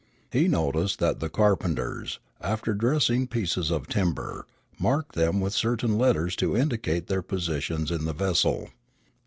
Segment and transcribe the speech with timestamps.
[0.31, 4.47] He noticed that the carpenters, after dressing pieces of timber,
[4.79, 8.71] marked them with certain letters to indicate their positions in the vessel.